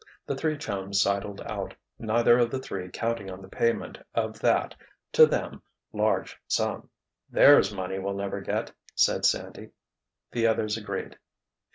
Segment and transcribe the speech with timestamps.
[0.25, 4.73] The three chums sidled out, neither of the three counting on the payment of that,
[5.11, 5.61] to them,
[5.93, 6.89] large sum.
[7.29, 9.69] "There's money we'll never get," said Sandy.
[10.31, 11.19] The others agreed.